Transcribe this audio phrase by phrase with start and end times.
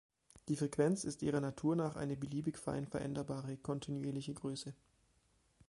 [0.49, 4.73] Die Frequenz ist ihrer Natur nach eine beliebig fein veränderbare, kontinuierliche Größe.